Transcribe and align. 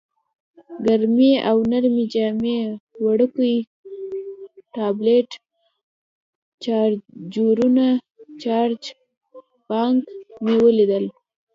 ګرمې 0.85 1.31
او 1.49 1.57
نرۍ 1.71 2.05
جامې، 2.13 2.57
وړوکی 3.05 3.53
ټابلیټ، 4.75 5.29
چارجرونه، 6.63 7.85
چارج 8.41 8.83
بانک 9.69 10.03
مې 10.43 10.55
ولیدل. 10.63 11.05